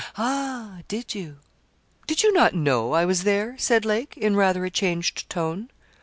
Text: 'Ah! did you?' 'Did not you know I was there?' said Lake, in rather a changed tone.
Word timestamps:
'Ah! 0.17 0.79
did 0.87 1.13
you?' 1.13 1.37
'Did 2.07 2.23
not 2.33 2.53
you 2.53 2.57
know 2.59 2.91
I 2.93 3.05
was 3.05 3.21
there?' 3.21 3.55
said 3.59 3.85
Lake, 3.85 4.17
in 4.17 4.35
rather 4.35 4.65
a 4.65 4.71
changed 4.71 5.29
tone. 5.29 5.69